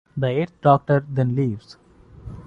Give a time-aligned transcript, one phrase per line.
[0.17, 1.77] The Eighth Doctor then leaves.